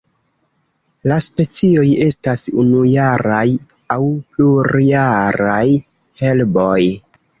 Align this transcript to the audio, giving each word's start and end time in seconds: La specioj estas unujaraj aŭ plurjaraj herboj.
La 1.11 1.17
specioj 1.25 1.83
estas 2.05 2.45
unujaraj 2.63 3.45
aŭ 3.97 3.99
plurjaraj 4.39 5.65
herboj. 6.23 6.79